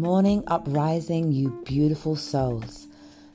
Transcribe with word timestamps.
morning, 0.00 0.42
uprising, 0.46 1.30
you 1.30 1.50
beautiful 1.66 2.16
souls. 2.16 2.88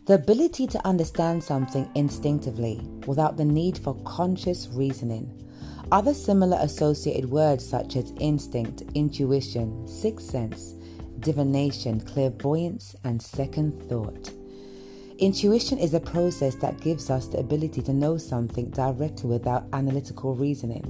The 0.07 0.15
ability 0.15 0.65
to 0.67 0.87
understand 0.87 1.43
something 1.43 1.87
instinctively 1.93 2.81
without 3.05 3.37
the 3.37 3.45
need 3.45 3.77
for 3.77 3.93
conscious 4.03 4.67
reasoning. 4.73 5.29
Other 5.91 6.15
similar 6.15 6.57
associated 6.59 7.29
words 7.29 7.63
such 7.63 7.95
as 7.95 8.13
instinct, 8.19 8.81
intuition, 8.95 9.87
sixth 9.87 10.27
sense, 10.27 10.73
divination, 11.19 12.01
clairvoyance, 12.01 12.95
and 13.03 13.21
second 13.21 13.87
thought. 13.87 14.31
Intuition 15.19 15.77
is 15.77 15.93
a 15.93 15.99
process 15.99 16.55
that 16.55 16.81
gives 16.81 17.11
us 17.11 17.27
the 17.27 17.37
ability 17.37 17.83
to 17.83 17.93
know 17.93 18.17
something 18.17 18.71
directly 18.71 19.29
without 19.29 19.67
analytical 19.71 20.33
reasoning 20.35 20.83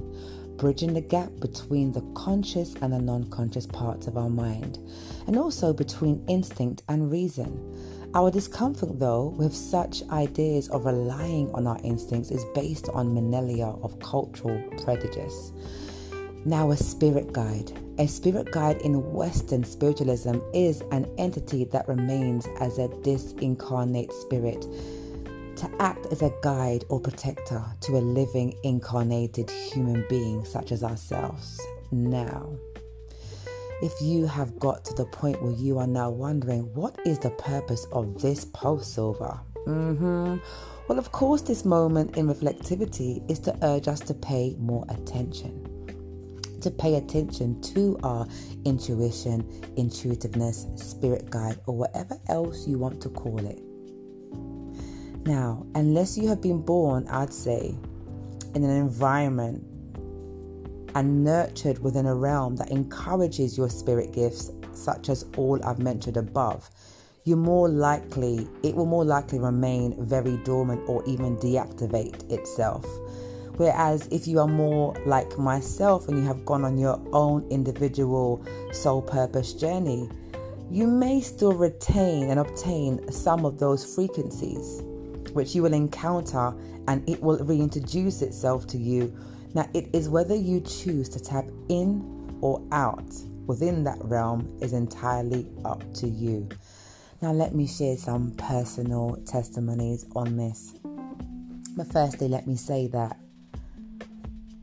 bridging 0.56 0.94
the 0.94 1.00
gap 1.00 1.30
between 1.40 1.92
the 1.92 2.02
conscious 2.14 2.74
and 2.82 2.92
the 2.92 2.98
non 2.98 3.28
conscious 3.30 3.66
parts 3.66 4.06
of 4.06 4.16
our 4.16 4.28
mind, 4.28 4.78
and 5.26 5.38
also 5.38 5.72
between 5.72 6.24
instinct 6.28 6.82
and 6.88 7.10
reason. 7.10 8.10
Our 8.14 8.30
discomfort, 8.30 8.98
though, 8.98 9.34
with 9.36 9.54
such 9.54 10.02
ideas 10.10 10.68
of 10.68 10.86
relying 10.86 11.52
on 11.52 11.66
our 11.66 11.78
instincts 11.84 12.30
is 12.30 12.44
based 12.54 12.88
on 12.90 13.14
millennia 13.14 13.74
of 13.82 13.98
cultural 14.00 14.62
prejudice. 14.82 15.52
Now, 16.46 16.70
a 16.70 16.76
spirit 16.76 17.32
guide. 17.32 17.72
A 17.98 18.06
spirit 18.06 18.52
guide 18.52 18.80
in 18.82 19.12
Western 19.12 19.64
spiritualism 19.64 20.38
is 20.54 20.82
an 20.92 21.10
entity 21.18 21.64
that 21.64 21.88
remains 21.88 22.46
as 22.60 22.78
a 22.78 22.88
disincarnate 22.88 24.12
spirit 24.12 24.64
to 25.56 25.70
act 25.80 26.06
as 26.06 26.22
a 26.22 26.32
guide 26.42 26.84
or 26.88 27.00
protector 27.00 27.64
to 27.80 27.96
a 27.96 27.98
living 27.98 28.54
incarnated 28.62 29.50
human 29.50 30.04
being 30.08 30.44
such 30.44 30.72
as 30.72 30.82
ourselves. 30.82 31.60
Now, 31.90 32.56
if 33.82 33.92
you 34.00 34.26
have 34.26 34.58
got 34.58 34.84
to 34.86 34.94
the 34.94 35.04
point 35.06 35.42
where 35.42 35.52
you 35.52 35.78
are 35.78 35.86
now 35.86 36.10
wondering, 36.10 36.72
what 36.74 36.98
is 37.04 37.18
the 37.18 37.30
purpose 37.30 37.86
of 37.92 38.20
this 38.22 38.44
pulse 38.46 38.86
silver? 38.86 39.38
Mm-hmm. 39.66 40.36
Well, 40.88 40.98
of 40.98 41.12
course, 41.12 41.42
this 41.42 41.64
moment 41.64 42.16
in 42.16 42.28
reflectivity 42.28 43.28
is 43.30 43.38
to 43.40 43.58
urge 43.62 43.88
us 43.88 44.00
to 44.00 44.14
pay 44.14 44.54
more 44.58 44.86
attention. 44.88 45.62
To 46.62 46.70
pay 46.70 46.94
attention 46.94 47.60
to 47.74 47.98
our 48.02 48.26
intuition, 48.64 49.44
intuitiveness, 49.76 50.66
spirit 50.76 51.28
guide, 51.28 51.58
or 51.66 51.76
whatever 51.76 52.16
else 52.28 52.66
you 52.66 52.78
want 52.78 53.00
to 53.02 53.08
call 53.10 53.44
it. 53.44 53.60
Now, 55.26 55.66
unless 55.74 56.16
you 56.16 56.28
have 56.28 56.40
been 56.40 56.60
born, 56.62 57.08
I'd 57.08 57.32
say, 57.32 57.74
in 58.54 58.62
an 58.62 58.70
environment 58.70 59.64
and 60.94 61.24
nurtured 61.24 61.80
within 61.80 62.06
a 62.06 62.14
realm 62.14 62.54
that 62.56 62.70
encourages 62.70 63.58
your 63.58 63.68
spirit 63.68 64.12
gifts, 64.12 64.52
such 64.72 65.08
as 65.08 65.26
all 65.36 65.58
I've 65.66 65.80
mentioned 65.80 66.16
above, 66.16 66.70
you're 67.24 67.36
more 67.36 67.68
likely, 67.68 68.46
it 68.62 68.76
will 68.76 68.86
more 68.86 69.04
likely 69.04 69.40
remain 69.40 69.96
very 70.06 70.36
dormant 70.44 70.88
or 70.88 71.04
even 71.06 71.36
deactivate 71.38 72.30
itself. 72.30 72.86
Whereas 73.56 74.06
if 74.12 74.28
you 74.28 74.38
are 74.38 74.46
more 74.46 74.94
like 75.06 75.36
myself 75.38 76.06
and 76.06 76.18
you 76.18 76.24
have 76.24 76.44
gone 76.44 76.64
on 76.64 76.78
your 76.78 77.02
own 77.12 77.44
individual 77.50 78.46
soul 78.70 79.02
purpose 79.02 79.54
journey, 79.54 80.08
you 80.70 80.86
may 80.86 81.20
still 81.20 81.52
retain 81.52 82.30
and 82.30 82.38
obtain 82.38 83.10
some 83.10 83.44
of 83.44 83.58
those 83.58 83.92
frequencies 83.92 84.84
which 85.36 85.54
you 85.54 85.62
will 85.62 85.74
encounter 85.74 86.52
and 86.88 87.08
it 87.08 87.22
will 87.22 87.38
reintroduce 87.38 88.22
itself 88.22 88.66
to 88.68 88.78
you. 88.78 89.16
Now, 89.54 89.68
it 89.74 89.88
is 89.92 90.08
whether 90.08 90.34
you 90.34 90.60
choose 90.60 91.08
to 91.10 91.20
tap 91.20 91.44
in 91.68 92.38
or 92.40 92.66
out 92.72 93.14
within 93.46 93.84
that 93.84 93.98
realm 94.02 94.58
is 94.60 94.72
entirely 94.72 95.46
up 95.64 95.82
to 95.94 96.08
you. 96.08 96.48
Now, 97.22 97.32
let 97.32 97.54
me 97.54 97.66
share 97.66 97.96
some 97.96 98.32
personal 98.32 99.16
testimonies 99.24 100.06
on 100.16 100.36
this. 100.36 100.74
But 101.76 101.92
firstly, 101.92 102.28
let 102.28 102.46
me 102.46 102.56
say 102.56 102.88
that 102.88 103.18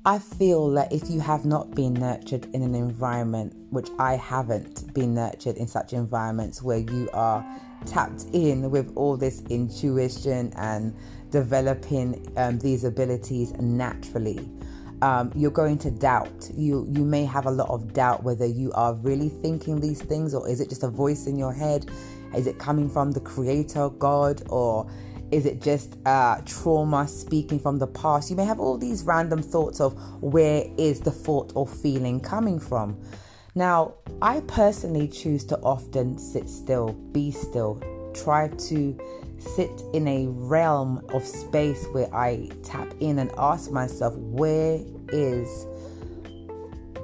I 0.06 0.20
feel 0.20 0.70
that 0.72 0.92
if 0.92 1.10
you 1.10 1.22
have 1.22 1.46
not 1.46 1.72
been 1.72 1.94
nurtured 1.94 2.46
in 2.54 2.62
an 2.62 2.76
environment, 2.76 3.56
which 3.70 3.90
I 4.00 4.16
haven't 4.16 4.94
been 4.94 5.14
nurtured 5.14 5.56
in 5.56 5.68
such 5.68 5.94
environments 5.94 6.62
where 6.62 6.80
you 6.80 7.10
are 7.14 7.46
tapped 7.86 8.26
in 8.34 8.70
with 8.72 8.92
all 8.96 9.18
this 9.18 9.42
intuition 9.50 10.54
and 10.58 10.96
developing 11.30 12.32
um, 12.38 12.60
these 12.60 12.84
abilities 12.84 13.54
naturally, 13.54 14.50
um, 15.02 15.32
you're 15.36 15.52
going 15.52 15.78
to 15.80 15.92
doubt. 15.92 16.50
You 16.56 16.88
you 16.90 17.04
may 17.04 17.26
have 17.26 17.46
a 17.46 17.52
lot 17.52 17.70
of 17.70 17.94
doubt 17.94 18.24
whether 18.24 18.46
you 18.46 18.72
are 18.74 18.94
really 18.96 19.30
thinking 19.30 19.82
these 19.82 20.02
things 20.02 20.34
or 20.34 20.48
is 20.48 20.62
it 20.62 20.70
just 20.70 20.84
a 20.84 20.90
voice 20.90 21.28
in 21.28 21.38
your 21.38 21.54
head? 21.54 21.90
Is 22.36 22.48
it 22.48 22.58
coming 22.58 22.90
from 22.90 23.12
the 23.12 23.20
Creator, 23.20 23.90
God, 23.90 24.44
or 24.50 24.90
is 25.32 25.46
it 25.46 25.62
just 25.62 25.98
uh, 26.06 26.42
trauma 26.46 27.08
speaking 27.08 27.60
from 27.60 27.80
the 27.80 27.88
past? 27.88 28.30
You 28.30 28.36
may 28.36 28.46
have 28.46 28.60
all 28.60 28.78
these 28.78 29.04
random 29.04 29.42
thoughts 29.42 29.82
of 29.82 29.94
where 30.22 30.66
is 30.78 31.00
the 31.02 31.12
thought 31.12 31.52
or 31.56 31.68
feeling 31.68 32.20
coming 32.20 32.60
from. 32.60 32.98
Now, 33.56 33.94
I 34.22 34.40
personally 34.42 35.08
choose 35.08 35.44
to 35.46 35.60
often 35.60 36.18
sit 36.18 36.50
still, 36.50 36.94
be 37.12 37.30
still, 37.30 37.82
try 38.16 38.48
to 38.48 38.98
sit 39.38 39.84
in 39.94 40.08
a 40.08 40.28
realm 40.28 41.06
of 41.10 41.24
space 41.24 41.86
where 41.92 42.14
I 42.16 42.50
tap 42.64 42.92
in 43.00 43.20
and 43.20 43.32
ask 43.38 43.70
myself, 43.70 44.16
where 44.16 44.80
is 45.10 45.68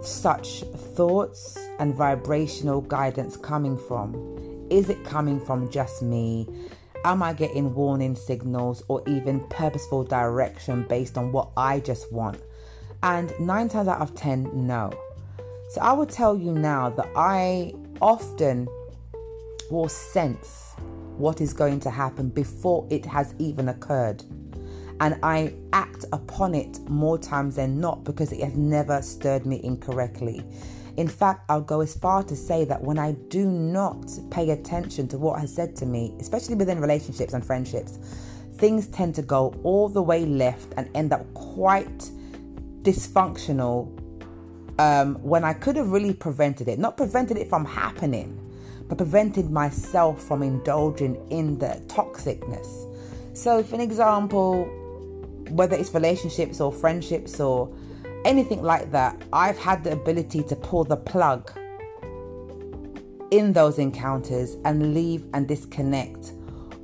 such 0.01 0.63
thoughts 0.95 1.57
and 1.77 1.93
vibrational 1.93 2.81
guidance 2.81 3.37
coming 3.37 3.77
from? 3.77 4.67
Is 4.71 4.89
it 4.89 5.03
coming 5.03 5.39
from 5.39 5.69
just 5.69 6.01
me? 6.01 6.47
Am 7.05 7.21
I 7.21 7.33
getting 7.33 7.75
warning 7.75 8.15
signals 8.15 8.81
or 8.87 9.03
even 9.07 9.41
purposeful 9.49 10.03
direction 10.03 10.83
based 10.89 11.17
on 11.17 11.31
what 11.31 11.51
I 11.55 11.79
just 11.79 12.11
want? 12.11 12.41
And 13.03 13.31
nine 13.39 13.69
times 13.69 13.87
out 13.87 14.01
of 14.01 14.15
ten, 14.15 14.49
no. 14.67 14.91
So 15.69 15.81
I 15.81 15.93
will 15.93 16.07
tell 16.07 16.35
you 16.35 16.51
now 16.51 16.89
that 16.89 17.07
I 17.15 17.73
often 18.01 18.67
will 19.69 19.87
sense 19.87 20.73
what 21.17 21.41
is 21.41 21.53
going 21.53 21.79
to 21.81 21.91
happen 21.91 22.29
before 22.29 22.87
it 22.89 23.05
has 23.05 23.35
even 23.37 23.69
occurred. 23.69 24.23
And 24.99 25.19
I 25.21 25.53
act 25.71 26.05
upon 26.11 26.55
it 26.55 26.79
more 26.89 27.19
times 27.19 27.57
than 27.57 27.79
not 27.79 28.03
because 28.03 28.31
it 28.31 28.41
has 28.41 28.55
never 28.55 29.03
stirred 29.03 29.45
me 29.45 29.61
incorrectly. 29.63 30.43
In 30.97 31.07
fact, 31.07 31.45
I'll 31.49 31.61
go 31.61 31.81
as 31.81 31.95
far 31.95 32.23
to 32.23 32.35
say 32.35 32.65
that 32.65 32.81
when 32.81 32.97
I 32.97 33.11
do 33.27 33.45
not 33.45 34.09
pay 34.31 34.49
attention 34.49 35.07
to 35.09 35.19
what 35.19 35.39
has 35.39 35.53
said 35.53 35.75
to 35.77 35.85
me, 35.85 36.15
especially 36.19 36.55
within 36.55 36.81
relationships 36.81 37.33
and 37.33 37.45
friendships, 37.45 37.99
things 38.55 38.87
tend 38.87 39.13
to 39.15 39.21
go 39.21 39.53
all 39.63 39.87
the 39.87 40.01
way 40.01 40.25
left 40.25 40.73
and 40.77 40.89
end 40.95 41.13
up 41.13 41.31
quite 41.35 42.09
dysfunctional 42.81 43.95
um, 44.79 45.15
when 45.15 45.43
I 45.43 45.53
could 45.53 45.75
have 45.75 45.91
really 45.91 46.13
prevented 46.13 46.69
it. 46.69 46.79
Not 46.79 46.95
prevented 46.95 47.37
it 47.37 47.49
from 47.49 47.65
happening, 47.65 48.39
but 48.87 48.97
prevented 48.97 49.51
myself 49.51 50.23
from 50.23 50.41
indulging 50.41 51.15
in 51.29 51.59
the 51.59 51.81
toxicness. 51.87 52.87
So, 53.37 53.61
for 53.61 53.75
an 53.75 53.81
example, 53.81 54.63
whether 55.49 55.75
it's 55.75 55.93
relationships 55.93 56.61
or 56.61 56.71
friendships 56.71 57.41
or 57.41 57.69
anything 58.23 58.63
like 58.63 58.89
that, 58.93 59.21
I've 59.33 59.57
had 59.57 59.83
the 59.83 59.91
ability 59.91 60.43
to 60.43 60.55
pull 60.55 60.85
the 60.85 60.97
plug 60.97 61.51
in 63.31 63.51
those 63.51 63.79
encounters 63.79 64.55
and 64.63 64.93
leave 64.93 65.25
and 65.33 65.45
disconnect 65.45 66.31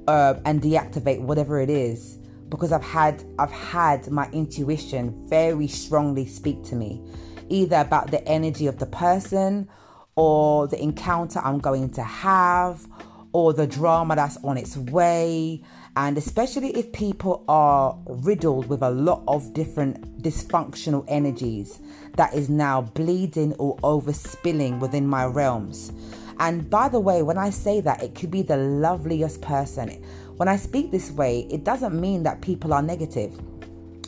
uh, 0.09 0.35
and 0.43 0.61
deactivate 0.61 1.21
whatever 1.21 1.61
it 1.61 1.69
is 1.69 2.19
because 2.49 2.71
I've 2.71 2.83
had 2.83 3.23
I've 3.39 3.51
had 3.51 4.11
my 4.11 4.29
intuition 4.31 5.27
very 5.27 5.67
strongly 5.67 6.27
speak 6.27 6.61
to 6.65 6.75
me 6.75 7.01
either 7.49 7.77
about 7.77 8.11
the 8.11 8.25
energy 8.27 8.67
of 8.67 8.79
the 8.79 8.85
person 8.85 9.67
or 10.15 10.67
the 10.67 10.81
encounter 10.81 11.39
I'm 11.43 11.59
going 11.59 11.89
to 11.91 12.03
have 12.03 12.85
or 13.33 13.53
the 13.53 13.67
drama 13.67 14.15
that's 14.15 14.37
on 14.43 14.57
its 14.57 14.77
way 14.77 15.61
and 15.97 16.17
especially 16.17 16.71
if 16.71 16.91
people 16.91 17.43
are 17.47 17.97
riddled 18.05 18.67
with 18.67 18.81
a 18.81 18.89
lot 18.89 19.23
of 19.27 19.53
different 19.53 20.21
dysfunctional 20.21 21.05
energies 21.07 21.79
that 22.17 22.33
is 22.33 22.49
now 22.49 22.81
bleeding 22.81 23.53
or 23.53 23.77
overspilling 23.77 24.79
within 24.79 25.07
my 25.07 25.25
realms. 25.25 25.93
And 26.39 26.69
by 26.69 26.89
the 26.89 26.99
way, 26.99 27.21
when 27.21 27.37
I 27.37 27.49
say 27.49 27.79
that, 27.81 28.03
it 28.03 28.13
could 28.13 28.29
be 28.29 28.41
the 28.41 28.57
loveliest 28.57 29.41
person. 29.41 29.89
When 30.35 30.49
I 30.49 30.57
speak 30.57 30.91
this 30.91 31.11
way, 31.11 31.47
it 31.49 31.63
doesn't 31.63 31.99
mean 31.99 32.23
that 32.23 32.41
people 32.41 32.73
are 32.73 32.81
negative. 32.81 33.39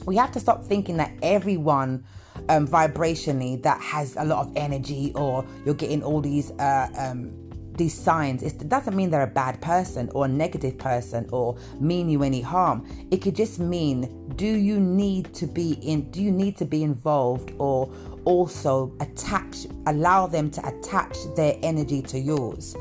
We 0.08 0.16
have 0.16 0.32
to 0.32 0.40
stop 0.40 0.64
thinking 0.64 0.96
that 0.98 1.12
everyone 1.22 2.06
um, 2.48 2.66
vibrationally 2.66 3.62
that 3.64 3.82
has 3.82 4.16
a 4.16 4.24
lot 4.24 4.48
of 4.48 4.54
energy 4.56 5.12
or 5.16 5.46
you're 5.66 5.76
getting 5.76 6.02
all 6.02 6.22
these 6.22 6.50
uh, 6.52 6.88
um, 6.98 7.34
these 7.78 7.94
signs, 7.94 8.42
it 8.42 8.70
doesn't 8.70 8.96
mean 8.96 9.12
they're 9.12 9.22
a 9.22 9.28
bad 9.28 9.62
person 9.62 10.10
or 10.16 10.26
a 10.26 10.28
negative 10.28 10.78
person 10.78 11.28
or 11.32 11.58
mean 11.80 12.10
you 12.10 12.24
any 12.24 12.40
harm. 12.40 12.88
It 13.12 13.18
could 13.18 13.36
just 13.36 13.60
mean 13.60 14.34
do 14.38 14.48
you 14.48 14.80
need 14.80 15.34
to 15.34 15.46
be 15.46 15.74
in 15.82 16.10
do 16.10 16.22
you 16.22 16.32
need 16.32 16.56
to 16.58 16.66
be 16.66 16.84
involved 16.84 17.52
or 17.60 17.92
also 18.24 18.96
attach 19.02 19.68
allow 19.88 20.26
them 20.26 20.50
to 20.52 20.66
attach 20.66 21.18
their 21.36 21.58
energy 21.64 22.02
to 22.04 22.18
yours. 22.18 22.78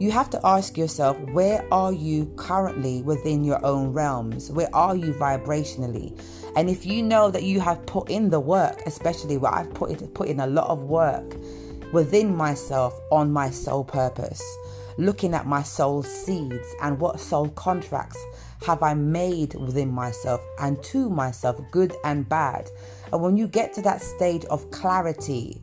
you 0.00 0.10
have 0.10 0.30
to 0.30 0.40
ask 0.42 0.78
yourself 0.78 1.18
where 1.32 1.66
are 1.70 1.92
you 1.92 2.32
currently 2.36 3.02
within 3.02 3.44
your 3.44 3.64
own 3.64 3.92
realms? 3.92 4.50
Where 4.50 4.74
are 4.74 4.96
you 4.96 5.12
vibrationally? 5.12 6.18
And 6.54 6.68
if 6.68 6.84
you 6.84 7.02
know 7.02 7.30
that 7.30 7.44
you 7.44 7.60
have 7.60 7.84
put 7.86 8.10
in 8.10 8.30
the 8.30 8.40
work, 8.40 8.82
especially 8.86 9.38
where 9.38 9.54
I've 9.54 9.72
put 9.74 9.90
it, 9.90 10.14
put 10.14 10.28
in 10.28 10.40
a 10.40 10.46
lot 10.46 10.68
of 10.68 10.82
work 10.82 11.36
within 11.92 12.34
myself 12.34 12.98
on 13.10 13.32
my 13.32 13.50
soul 13.50 13.84
purpose, 13.84 14.42
looking 14.98 15.34
at 15.34 15.46
my 15.46 15.62
soul 15.62 16.02
seeds 16.02 16.74
and 16.82 16.98
what 16.98 17.20
soul 17.20 17.48
contracts 17.50 18.22
have 18.66 18.82
I 18.82 18.94
made 18.94 19.54
within 19.54 19.90
myself 19.90 20.40
and 20.58 20.82
to 20.84 21.10
myself, 21.10 21.60
good 21.70 21.94
and 22.04 22.28
bad. 22.28 22.70
And 23.12 23.22
when 23.22 23.36
you 23.36 23.48
get 23.48 23.72
to 23.74 23.82
that 23.82 24.02
stage 24.02 24.44
of 24.46 24.70
clarity, 24.70 25.60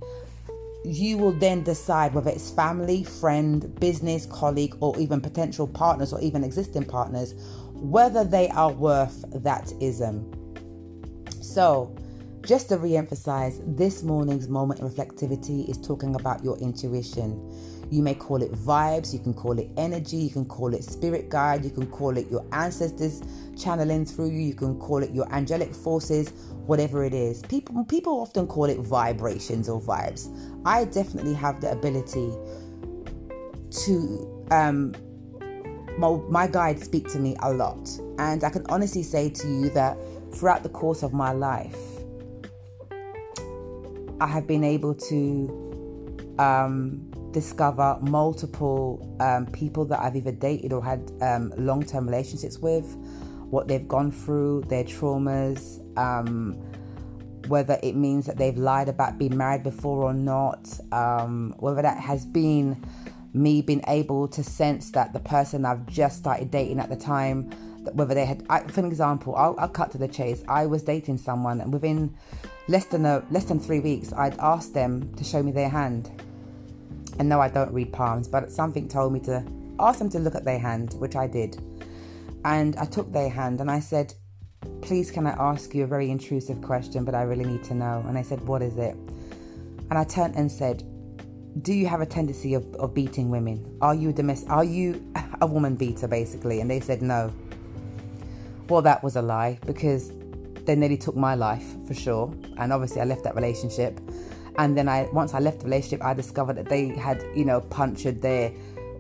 you 0.84 1.18
will 1.18 1.34
then 1.34 1.64
decide 1.64 2.14
whether 2.14 2.30
it's 2.30 2.50
family, 2.50 3.04
friend, 3.04 3.80
business, 3.80 4.26
colleague, 4.26 4.76
or 4.80 4.98
even 5.00 5.22
potential 5.22 5.68
partners 5.68 6.14
or 6.14 6.22
even 6.22 6.44
existing 6.44 6.86
partners, 6.86 7.36
whether 7.74 8.24
they 8.24 8.50
are 8.50 8.72
worth 8.72 9.26
that 9.44 9.72
ism. 9.82 10.39
So, 11.50 11.96
just 12.42 12.70
to 12.70 12.78
re 12.78 12.96
emphasize, 12.96 13.60
this 13.66 14.04
morning's 14.04 14.48
moment 14.48 14.82
of 14.82 14.92
reflectivity 14.92 15.68
is 15.68 15.80
talking 15.80 16.14
about 16.16 16.44
your 16.44 16.56
intuition. 16.60 17.88
You 17.90 18.04
may 18.04 18.14
call 18.14 18.44
it 18.44 18.52
vibes, 18.52 19.12
you 19.12 19.18
can 19.18 19.34
call 19.34 19.58
it 19.58 19.68
energy, 19.76 20.18
you 20.18 20.30
can 20.30 20.46
call 20.46 20.76
it 20.76 20.84
spirit 20.84 21.30
guide, 21.30 21.66
you 21.66 21.72
can 21.72 21.88
call 21.88 22.18
it 22.18 22.30
your 22.30 22.46
ancestors 22.52 23.24
channeling 23.58 24.06
through 24.06 24.30
you, 24.30 24.42
you 24.42 24.54
can 24.54 24.78
call 24.78 25.02
it 25.02 25.10
your 25.10 25.28
angelic 25.34 25.74
forces, 25.74 26.30
whatever 26.68 27.04
it 27.04 27.16
is. 27.16 27.42
People 27.42 27.84
people 27.86 28.22
often 28.22 28.46
call 28.46 28.66
it 28.66 28.78
vibrations 28.78 29.68
or 29.68 29.82
vibes. 29.82 30.30
I 30.66 30.86
definitely 30.86 31.34
have 31.34 31.62
the 31.62 31.72
ability 31.72 32.30
to 33.86 34.46
um 34.52 34.94
my, 35.98 36.12
my 36.30 36.48
guides 36.48 36.84
speak 36.84 37.10
to 37.10 37.18
me 37.20 37.36
a 37.42 37.52
lot 37.52 37.90
and 38.20 38.44
I 38.44 38.50
can 38.52 38.66
honestly 38.70 39.04
say 39.04 39.30
to 39.32 39.48
you 39.48 39.70
that 39.72 39.98
throughout 40.34 40.64
the 40.64 40.70
course 40.70 41.04
of 41.04 41.14
my 41.14 41.32
life 41.32 42.00
I 44.22 44.28
have 44.28 44.48
been 44.48 44.64
able 44.64 44.96
to 44.96 46.36
um, 46.40 47.10
discover 47.32 47.98
multiple 48.02 49.16
um, 49.20 49.46
people 49.48 49.86
that 49.86 50.00
I've 50.00 50.16
either 50.16 50.32
dated 50.32 50.74
or 50.74 50.84
had 50.84 51.12
um, 51.22 51.54
long 51.58 51.84
term 51.86 52.06
relationships 52.06 52.58
with, 52.60 52.86
what 53.50 53.68
they've 53.68 53.88
gone 53.88 54.12
through, 54.12 54.64
their 54.68 54.84
traumas, 54.84 55.80
um, 55.98 56.54
whether 57.48 57.80
it 57.82 57.96
means 57.96 58.26
that 58.26 58.38
they've 58.38 58.58
lied 58.58 58.90
about 58.90 59.18
being 59.18 59.38
married 59.38 59.64
before 59.64 60.04
or 60.04 60.14
not, 60.14 60.70
um, 60.92 61.56
whether 61.60 61.82
that 61.82 61.98
has 61.98 62.26
been 62.26 62.84
me 63.34 63.62
being 63.62 63.84
able 63.88 64.28
to 64.30 64.44
sense 64.44 64.92
that 64.92 65.14
the 65.14 65.20
person 65.20 65.66
I've 65.66 65.86
just 65.86 66.18
started 66.18 66.52
dating 66.52 66.80
at 66.80 66.90
the 66.90 66.96
time, 66.96 67.52
whether 67.94 68.14
they 68.14 68.26
had, 68.26 68.46
I, 68.50 68.62
for 68.62 68.82
an 68.82 68.88
example, 68.88 69.36
I'll, 69.36 69.56
I'll 69.58 69.70
cut 69.70 69.92
to 69.92 69.98
the 69.98 70.08
chase. 70.08 70.44
I 70.48 70.66
was 70.66 70.84
dating 70.84 71.18
someone, 71.18 71.62
and 71.62 71.72
within 71.72 72.16
less 72.68 72.86
than 72.86 73.06
a 73.06 73.24
less 73.32 73.46
than 73.46 73.60
three 73.60 73.80
weeks, 73.80 74.14
I'd 74.14 74.38
asked 74.40 74.74
them 74.74 75.14
to 75.16 75.24
show 75.24 75.42
me 75.42 75.52
their 75.52 75.70
hand 75.70 76.12
and 77.20 77.28
no, 77.28 77.42
I 77.42 77.50
don't 77.50 77.72
read 77.74 77.92
palms, 77.92 78.28
but 78.30 78.50
something 78.50 78.88
told 78.88 79.12
me 79.12 79.20
to 79.22 79.44
ask 79.78 80.00
them 80.00 80.10
to 80.12 80.20
look 80.20 80.36
at 80.36 80.46
their 80.46 80.58
hand, 80.58 80.94
which 80.94 81.18
I 81.18 81.28
did. 81.28 81.62
And 82.46 82.78
I 82.78 82.86
took 82.86 83.12
their 83.12 83.30
hand 83.30 83.60
and 83.60 83.70
I 83.70 83.82
said, 83.82 84.14
Please, 84.82 85.12
can 85.12 85.28
I 85.28 85.32
ask 85.32 85.74
you 85.76 85.84
a 85.84 85.88
very 85.88 86.10
intrusive 86.10 86.62
question, 86.62 87.04
but 87.04 87.16
I 87.16 87.24
really 87.24 87.46
need 87.46 87.64
to 87.66 87.74
know? 87.74 88.04
And 88.08 88.18
I 88.18 88.22
said, 88.22 88.42
What 88.48 88.62
is 88.62 88.78
it? 88.78 88.96
And 89.90 89.94
I 89.98 90.06
turned 90.06 90.36
and 90.36 90.50
said, 90.50 90.84
Do 91.62 91.74
you 91.74 91.88
have 91.88 92.02
a 92.02 92.06
tendency 92.06 92.54
of, 92.54 92.74
of 92.76 92.94
beating 92.94 93.30
women? 93.30 93.78
Are 93.82 93.96
you 93.96 94.10
a 94.10 94.14
domestic? 94.14 94.50
Are 94.50 94.64
you 94.64 95.04
a 95.42 95.48
woman 95.48 95.76
beater, 95.76 96.08
basically? 96.08 96.62
And 96.62 96.70
they 96.70 96.80
said, 96.80 97.02
No. 97.02 97.34
Well, 98.70 98.82
that 98.84 99.04
was 99.04 99.16
a 99.16 99.22
lie 99.22 99.60
because 99.66 100.12
they 100.66 100.76
nearly 100.76 100.98
took 100.98 101.16
my 101.16 101.34
life 101.34 101.66
for 101.88 101.96
sure. 101.96 102.34
And 102.58 102.72
obviously, 102.72 103.02
I 103.02 103.06
left 103.06 103.24
that 103.24 103.36
relationship 103.36 104.00
and 104.60 104.78
then 104.78 104.90
I 104.90 105.08
once 105.14 105.34
I 105.34 105.40
left 105.40 105.60
the 105.60 105.66
relationship, 105.66 106.04
I 106.04 106.14
discovered 106.14 106.58
that 106.58 106.68
they 106.68 106.90
had 106.90 107.24
you 107.34 107.46
know 107.46 107.62
punctured 107.62 108.22
their 108.22 108.52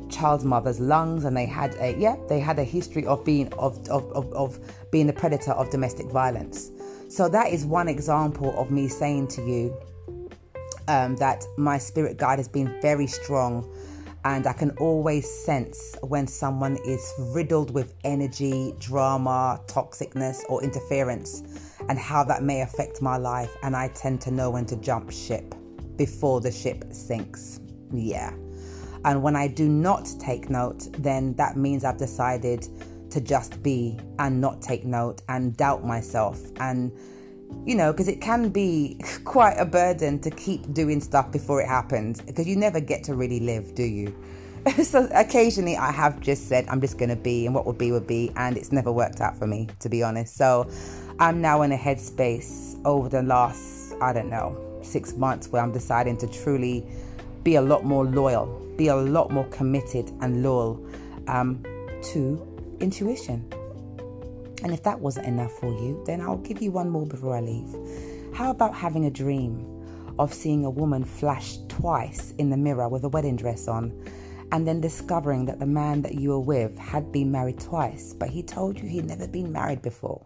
child's 0.09 0.45
mother's 0.45 0.79
lungs 0.79 1.25
and 1.25 1.35
they 1.35 1.45
had 1.45 1.75
a 1.75 1.95
yeah 1.99 2.15
they 2.27 2.39
had 2.39 2.57
a 2.57 2.63
history 2.63 3.05
of 3.05 3.23
being 3.23 3.51
of 3.53 3.77
of, 3.89 4.11
of, 4.13 4.31
of 4.33 4.59
being 4.89 5.05
the 5.05 5.13
predator 5.13 5.51
of 5.51 5.69
domestic 5.69 6.07
violence 6.07 6.71
so 7.09 7.29
that 7.29 7.47
is 7.51 7.65
one 7.65 7.87
example 7.87 8.57
of 8.59 8.71
me 8.71 8.87
saying 8.87 9.27
to 9.27 9.41
you 9.43 9.75
um, 10.89 11.15
that 11.17 11.45
my 11.57 11.77
spirit 11.77 12.17
guide 12.17 12.39
has 12.39 12.47
been 12.49 12.81
very 12.81 13.07
strong 13.07 13.71
and 14.25 14.47
I 14.47 14.53
can 14.53 14.71
always 14.77 15.29
sense 15.29 15.95
when 16.01 16.27
someone 16.27 16.77
is 16.85 17.13
riddled 17.17 17.71
with 17.71 17.93
energy, 18.03 18.73
drama, 18.79 19.61
toxicness, 19.67 20.41
or 20.49 20.61
interference, 20.61 21.41
and 21.87 21.97
how 21.97 22.25
that 22.25 22.43
may 22.43 22.61
affect 22.61 23.01
my 23.01 23.15
life. 23.15 23.55
And 23.63 23.77
I 23.77 23.87
tend 23.89 24.19
to 24.21 24.31
know 24.31 24.49
when 24.49 24.65
to 24.65 24.75
jump 24.75 25.09
ship 25.09 25.55
before 25.95 26.41
the 26.41 26.51
ship 26.51 26.83
sinks. 26.91 27.61
Yeah. 27.93 28.33
And 29.05 29.23
when 29.23 29.37
I 29.37 29.47
do 29.47 29.69
not 29.69 30.09
take 30.19 30.49
note, 30.49 30.89
then 30.97 31.33
that 31.35 31.55
means 31.55 31.85
I've 31.85 31.97
decided 31.97 32.67
to 33.11 33.21
just 33.21 33.63
be 33.63 33.97
and 34.19 34.41
not 34.41 34.61
take 34.61 34.85
note 34.85 35.21
and 35.29 35.55
doubt 35.55 35.85
myself 35.85 36.41
and 36.59 36.91
you 37.65 37.75
know, 37.75 37.91
because 37.91 38.07
it 38.07 38.21
can 38.21 38.49
be 38.49 38.99
quite 39.25 39.53
a 39.53 39.65
burden 39.65 40.19
to 40.21 40.31
keep 40.31 40.73
doing 40.73 41.01
stuff 41.01 41.31
before 41.31 41.61
it 41.61 41.67
happens 41.67 42.21
because 42.21 42.47
you 42.47 42.55
never 42.55 42.79
get 42.79 43.03
to 43.05 43.15
really 43.15 43.39
live, 43.39 43.75
do 43.75 43.83
you? 43.83 44.15
so 44.83 45.07
occasionally 45.13 45.77
I 45.77 45.91
have 45.91 46.19
just 46.19 46.47
said, 46.47 46.65
I'm 46.67 46.81
just 46.81 46.97
going 46.97 47.09
to 47.09 47.15
be, 47.15 47.45
and 47.45 47.55
what 47.55 47.65
would 47.65 47.77
be 47.77 47.91
would 47.91 48.07
be, 48.07 48.31
and 48.35 48.57
it's 48.57 48.71
never 48.71 48.91
worked 48.91 49.21
out 49.21 49.37
for 49.37 49.47
me, 49.47 49.67
to 49.79 49.89
be 49.89 50.03
honest. 50.03 50.35
So 50.35 50.69
I'm 51.19 51.41
now 51.41 51.61
in 51.61 51.71
a 51.71 51.77
headspace 51.77 52.79
over 52.85 53.09
the 53.09 53.21
last, 53.21 53.93
I 54.01 54.13
don't 54.13 54.29
know, 54.29 54.79
six 54.81 55.13
months 55.13 55.49
where 55.49 55.61
I'm 55.61 55.71
deciding 55.71 56.17
to 56.17 56.27
truly 56.27 56.85
be 57.43 57.55
a 57.55 57.61
lot 57.61 57.83
more 57.83 58.05
loyal, 58.05 58.47
be 58.77 58.87
a 58.87 58.95
lot 58.95 59.31
more 59.31 59.45
committed 59.45 60.11
and 60.21 60.43
loyal 60.43 60.85
um, 61.27 61.63
to 62.11 62.45
intuition. 62.79 63.45
And 64.63 64.73
if 64.73 64.83
that 64.83 64.99
wasn't 64.99 65.27
enough 65.27 65.53
for 65.53 65.67
you, 65.67 66.03
then 66.05 66.21
I'll 66.21 66.37
give 66.37 66.61
you 66.61 66.71
one 66.71 66.89
more 66.89 67.05
before 67.05 67.35
I 67.35 67.41
leave. 67.41 67.75
How 68.33 68.51
about 68.51 68.75
having 68.75 69.05
a 69.05 69.11
dream 69.11 69.65
of 70.19 70.33
seeing 70.33 70.65
a 70.65 70.69
woman 70.69 71.03
flash 71.03 71.57
twice 71.69 72.33
in 72.37 72.49
the 72.49 72.57
mirror 72.57 72.89
with 72.89 73.03
a 73.05 73.09
wedding 73.09 73.37
dress 73.37 73.67
on, 73.67 73.93
and 74.51 74.67
then 74.67 74.81
discovering 74.81 75.45
that 75.45 75.59
the 75.59 75.65
man 75.65 76.01
that 76.01 76.15
you 76.15 76.29
were 76.29 76.39
with 76.39 76.77
had 76.77 77.11
been 77.11 77.31
married 77.31 77.59
twice, 77.59 78.13
but 78.13 78.29
he 78.29 78.43
told 78.43 78.79
you 78.79 78.87
he'd 78.87 79.05
never 79.05 79.27
been 79.27 79.51
married 79.51 79.81
before? 79.81 80.25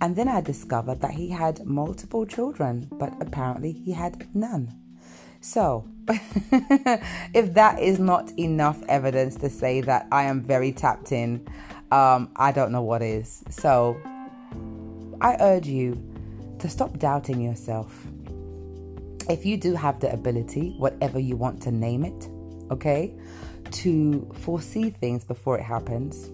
And 0.00 0.14
then 0.14 0.28
I 0.28 0.40
discovered 0.40 1.00
that 1.00 1.12
he 1.12 1.30
had 1.30 1.64
multiple 1.64 2.26
children, 2.26 2.88
but 2.92 3.12
apparently 3.20 3.72
he 3.72 3.92
had 3.92 4.34
none. 4.34 4.74
So, 5.40 5.88
if 6.08 7.54
that 7.54 7.80
is 7.80 7.98
not 7.98 8.30
enough 8.38 8.82
evidence 8.88 9.36
to 9.36 9.48
say 9.48 9.80
that 9.82 10.06
I 10.10 10.24
am 10.24 10.42
very 10.42 10.72
tapped 10.72 11.12
in, 11.12 11.46
um, 11.90 12.30
I 12.36 12.52
don't 12.52 12.72
know 12.72 12.82
what 12.82 13.02
is. 13.02 13.42
So 13.50 14.00
I 15.20 15.36
urge 15.40 15.66
you 15.66 16.02
to 16.58 16.68
stop 16.68 16.98
doubting 16.98 17.40
yourself. 17.40 18.06
If 19.28 19.44
you 19.44 19.56
do 19.56 19.74
have 19.74 20.00
the 20.00 20.12
ability, 20.12 20.74
whatever 20.78 21.18
you 21.18 21.36
want 21.36 21.60
to 21.62 21.70
name 21.70 22.04
it, 22.04 22.28
okay, 22.70 23.14
to 23.70 24.30
foresee 24.40 24.90
things 24.90 25.24
before 25.24 25.58
it 25.58 25.62
happens, 25.62 26.30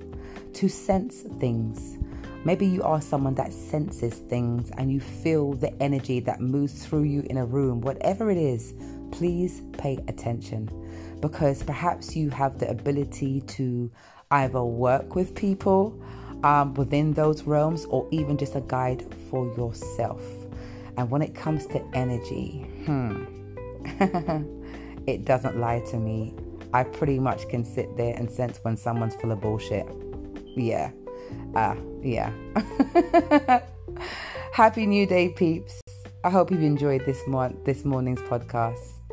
to 0.54 0.68
sense 0.68 1.22
things. 1.38 1.98
Maybe 2.44 2.66
you 2.66 2.82
are 2.82 3.00
someone 3.00 3.34
that 3.34 3.52
senses 3.52 4.14
things 4.14 4.70
and 4.76 4.92
you 4.92 5.00
feel 5.00 5.54
the 5.54 5.72
energy 5.82 6.20
that 6.20 6.40
moves 6.40 6.86
through 6.86 7.04
you 7.04 7.22
in 7.30 7.38
a 7.38 7.44
room, 7.44 7.80
whatever 7.80 8.30
it 8.30 8.36
is, 8.36 8.74
please 9.10 9.62
pay 9.78 9.98
attention 10.08 10.68
because 11.20 11.62
perhaps 11.62 12.14
you 12.14 12.28
have 12.28 12.58
the 12.58 12.68
ability 12.68 13.40
to 13.42 13.90
either 14.30 14.62
work 14.62 15.14
with 15.14 15.34
people 15.34 16.00
um, 16.42 16.74
within 16.74 17.12
those 17.12 17.42
realms 17.44 17.86
or 17.86 18.06
even 18.10 18.36
just 18.36 18.54
a 18.54 18.60
guide 18.60 19.04
for 19.30 19.46
yourself. 19.56 20.22
And 20.96 21.10
when 21.10 21.22
it 21.22 21.34
comes 21.34 21.66
to 21.68 21.82
energy, 21.94 22.66
hmm, 22.84 23.24
it 25.06 25.24
doesn't 25.24 25.58
lie 25.58 25.80
to 25.90 25.96
me. 25.96 26.34
I 26.72 26.84
pretty 26.84 27.18
much 27.18 27.48
can 27.48 27.64
sit 27.64 27.96
there 27.96 28.14
and 28.16 28.30
sense 28.30 28.58
when 28.62 28.76
someone's 28.76 29.14
full 29.16 29.32
of 29.32 29.40
bullshit. 29.40 29.86
Yeah. 30.56 30.90
Uh, 31.54 31.76
yeah. 32.02 32.32
Happy 34.52 34.86
New 34.86 35.06
Day, 35.06 35.30
peeps. 35.30 35.80
I 36.22 36.30
hope 36.30 36.50
you've 36.50 36.62
enjoyed 36.62 37.04
this, 37.06 37.20
mo- 37.26 37.56
this 37.64 37.84
morning's 37.84 38.20
podcast. 38.22 39.03